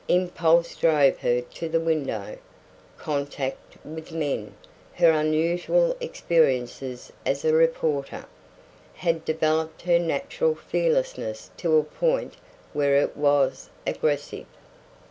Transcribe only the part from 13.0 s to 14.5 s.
was aggressive.